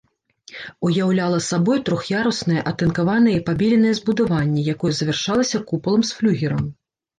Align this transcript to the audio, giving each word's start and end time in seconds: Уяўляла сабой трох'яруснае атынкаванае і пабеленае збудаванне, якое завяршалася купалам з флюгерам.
Уяўляла 0.87 1.37
сабой 1.47 1.81
трох'яруснае 1.89 2.61
атынкаванае 2.71 3.35
і 3.41 3.43
пабеленае 3.51 3.93
збудаванне, 4.01 4.67
якое 4.75 4.93
завяршалася 5.03 5.65
купалам 5.71 6.01
з 6.11 6.19
флюгерам. 6.19 6.69